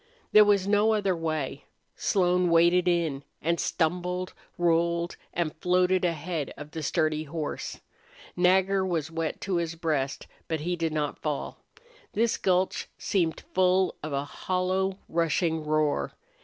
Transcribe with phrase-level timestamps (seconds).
[0.31, 1.65] There was no other way.
[1.95, 7.81] Slone waded in, and stumbled, rolled, and floated ahead of the sturdy horse.
[8.35, 11.59] Nagger was wet to his breast, but he did not fall.
[12.13, 16.13] This gulch seemed full of a hollow rushing roar.